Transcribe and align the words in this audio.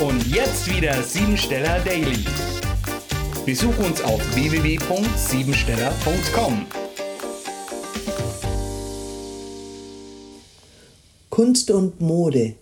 Und 0.00 0.26
jetzt 0.26 0.68
wieder 0.68 1.00
Siebensteller 1.04 1.78
Daily. 1.84 2.24
Besuch 3.46 3.78
uns 3.78 4.02
auf 4.02 4.20
www.siebensteller.com. 4.34 6.66
Kunst 11.30 11.70
und 11.70 12.00
Mode. 12.00 12.54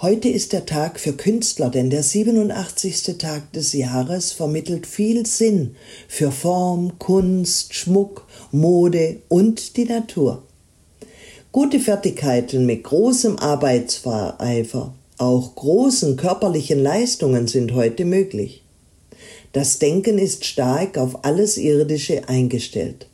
Heute 0.00 0.28
ist 0.28 0.52
der 0.52 0.64
Tag 0.64 1.00
für 1.00 1.14
Künstler, 1.14 1.70
denn 1.70 1.90
der 1.90 2.04
87. 2.04 3.18
Tag 3.18 3.52
des 3.52 3.72
Jahres 3.72 4.30
vermittelt 4.30 4.86
viel 4.86 5.26
Sinn 5.26 5.74
für 6.06 6.30
Form, 6.30 7.00
Kunst, 7.00 7.74
Schmuck, 7.74 8.28
Mode 8.52 9.22
und 9.28 9.76
die 9.76 9.86
Natur. 9.86 10.44
Gute 11.50 11.80
Fertigkeiten 11.80 12.64
mit 12.64 12.84
großem 12.84 13.40
Arbeitseifer, 13.40 14.94
auch 15.18 15.54
großen 15.54 16.16
körperlichen 16.16 16.82
Leistungen 16.82 17.46
sind 17.46 17.74
heute 17.74 18.04
möglich. 18.04 18.62
Das 19.52 19.78
Denken 19.78 20.18
ist 20.18 20.44
stark 20.44 20.96
auf 20.96 21.24
alles 21.24 21.58
Irdische 21.58 22.28
eingestellt. 22.28 23.08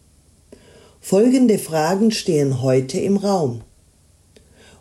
Folgende 1.00 1.58
Fragen 1.58 2.10
stehen 2.10 2.62
heute 2.62 2.98
im 3.00 3.16
Raum. 3.16 3.62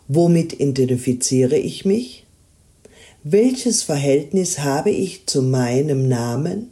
Womit 0.06 0.60
identifiziere 0.60 1.56
ich 1.56 1.84
mich? 1.84 2.26
Welches 3.24 3.82
Verhältnis 3.82 4.60
habe 4.60 4.90
ich 4.90 5.26
zu 5.26 5.42
meinem 5.42 6.08
Namen? 6.08 6.70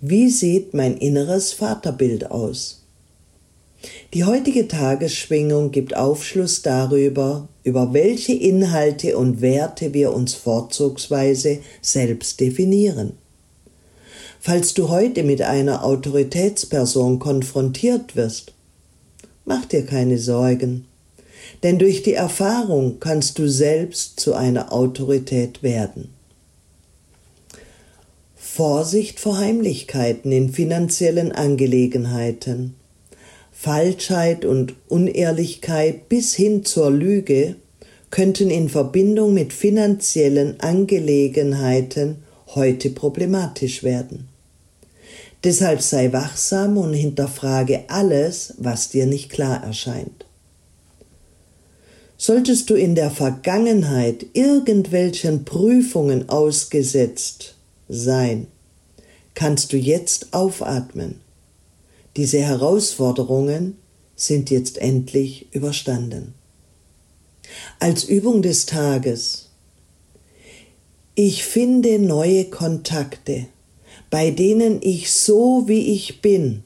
Wie 0.00 0.30
sieht 0.30 0.74
mein 0.74 0.96
inneres 0.96 1.52
Vaterbild 1.52 2.30
aus? 2.30 2.83
Die 4.12 4.24
heutige 4.24 4.68
Tagesschwingung 4.68 5.70
gibt 5.70 5.96
Aufschluss 5.96 6.62
darüber, 6.62 7.48
über 7.64 7.92
welche 7.92 8.32
Inhalte 8.32 9.16
und 9.16 9.40
Werte 9.40 9.92
wir 9.92 10.12
uns 10.12 10.34
vorzugsweise 10.34 11.58
selbst 11.80 12.40
definieren. 12.40 13.12
Falls 14.40 14.74
du 14.74 14.90
heute 14.90 15.22
mit 15.22 15.40
einer 15.42 15.84
Autoritätsperson 15.84 17.18
konfrontiert 17.18 18.14
wirst, 18.14 18.52
mach 19.46 19.64
dir 19.64 19.86
keine 19.86 20.18
Sorgen, 20.18 20.86
denn 21.62 21.78
durch 21.78 22.02
die 22.02 22.12
Erfahrung 22.12 23.00
kannst 23.00 23.38
du 23.38 23.48
selbst 23.48 24.20
zu 24.20 24.34
einer 24.34 24.72
Autorität 24.72 25.62
werden. 25.62 26.10
Vorsicht 28.36 29.18
vor 29.18 29.38
Heimlichkeiten 29.38 30.30
in 30.30 30.52
finanziellen 30.52 31.32
Angelegenheiten. 31.32 32.74
Falschheit 33.64 34.44
und 34.44 34.74
Unehrlichkeit 34.88 36.10
bis 36.10 36.34
hin 36.34 36.66
zur 36.66 36.90
Lüge 36.90 37.56
könnten 38.10 38.50
in 38.50 38.68
Verbindung 38.68 39.32
mit 39.32 39.54
finanziellen 39.54 40.60
Angelegenheiten 40.60 42.16
heute 42.54 42.90
problematisch 42.90 43.82
werden. 43.82 44.28
Deshalb 45.44 45.80
sei 45.80 46.12
wachsam 46.12 46.76
und 46.76 46.92
hinterfrage 46.92 47.84
alles, 47.88 48.52
was 48.58 48.90
dir 48.90 49.06
nicht 49.06 49.30
klar 49.30 49.64
erscheint. 49.64 50.26
Solltest 52.18 52.68
du 52.68 52.74
in 52.74 52.94
der 52.94 53.10
Vergangenheit 53.10 54.26
irgendwelchen 54.34 55.46
Prüfungen 55.46 56.28
ausgesetzt 56.28 57.54
sein, 57.88 58.46
kannst 59.32 59.72
du 59.72 59.78
jetzt 59.78 60.34
aufatmen 60.34 61.23
diese 62.16 62.38
Herausforderungen 62.38 63.76
sind 64.16 64.50
jetzt 64.50 64.78
endlich 64.78 65.52
überstanden. 65.52 66.34
Als 67.80 68.04
Übung 68.04 68.42
des 68.42 68.66
Tages. 68.66 69.50
Ich 71.14 71.44
finde 71.44 71.98
neue 71.98 72.44
Kontakte, 72.46 73.46
bei 74.10 74.30
denen 74.30 74.80
ich 74.82 75.12
so 75.12 75.64
wie 75.66 75.92
ich 75.92 76.22
bin 76.22 76.64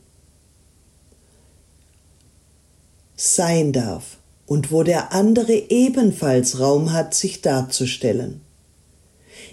sein 3.16 3.72
darf 3.72 4.18
und 4.46 4.70
wo 4.70 4.82
der 4.84 5.12
andere 5.12 5.52
ebenfalls 5.52 6.60
Raum 6.60 6.92
hat, 6.92 7.14
sich 7.14 7.42
darzustellen. 7.42 8.40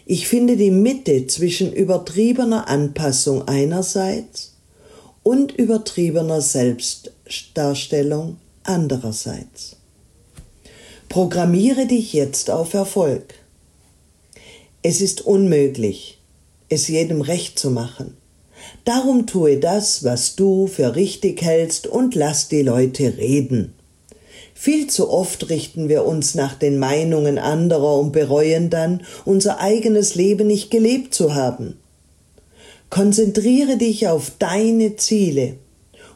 Ich 0.06 0.28
finde 0.28 0.56
die 0.56 0.72
Mitte 0.72 1.26
zwischen 1.28 1.74
übertriebener 1.74 2.68
Anpassung 2.68 3.48
einerseits 3.48 4.55
und 5.26 5.52
übertriebener 5.52 6.40
Selbstdarstellung 6.40 8.38
andererseits. 8.64 9.76
Programmiere 11.10 11.88
dich 11.88 12.14
jetzt 12.14 12.52
auf 12.52 12.76
Erfolg. 12.76 13.34
Es 14.84 15.02
ist 15.02 15.22
unmöglich, 15.22 16.20
es 16.70 16.88
jedem 16.90 17.22
recht 17.22 17.58
zu 17.58 17.72
machen. 17.72 18.16
Darum 18.84 19.26
tue 19.26 19.58
das, 19.58 20.04
was 20.04 20.36
du 20.36 20.68
für 20.68 20.96
richtig 20.96 21.42
hältst 21.42 21.88
und 21.88 22.14
lass 22.14 22.48
die 22.48 22.62
Leute 22.62 23.18
reden. 23.18 23.74
Viel 24.54 24.86
zu 24.88 25.10
oft 25.10 25.50
richten 25.50 25.90
wir 25.90 26.06
uns 26.06 26.36
nach 26.36 26.54
den 26.54 26.78
Meinungen 26.78 27.40
anderer 27.40 27.98
und 27.98 28.12
bereuen 28.12 28.70
dann, 28.70 29.02
unser 29.26 29.60
eigenes 29.60 30.14
Leben 30.14 30.46
nicht 30.46 30.70
gelebt 30.70 31.16
zu 31.16 31.34
haben. 31.34 31.80
Konzentriere 32.90 33.78
dich 33.78 34.08
auf 34.08 34.32
deine 34.40 34.96
Ziele 34.96 35.58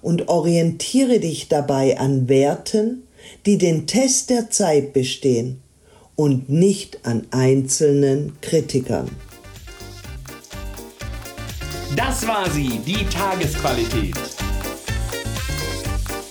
und 0.01 0.29
orientiere 0.29 1.19
dich 1.19 1.49
dabei 1.49 1.99
an 1.99 2.29
Werten, 2.29 3.03
die 3.45 3.57
den 3.57 3.85
Test 3.87 4.29
der 4.29 4.49
Zeit 4.49 4.93
bestehen 4.93 5.61
und 6.15 6.49
nicht 6.49 7.05
an 7.05 7.27
einzelnen 7.31 8.37
Kritikern. 8.41 9.09
Das 11.95 12.27
war 12.27 12.49
sie, 12.49 12.79
die 12.85 13.05
Tagesqualität. 13.05 14.15